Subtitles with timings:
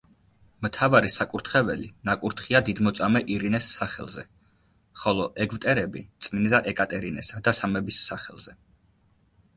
[0.67, 4.25] მთავარი საკურთხეველი ნაკურთხია დიდმოწამე ირინეს სახელზე,
[5.03, 8.61] ხოლო ეგვტერები წმინდა ეკატერინესა და სამების სახელზე.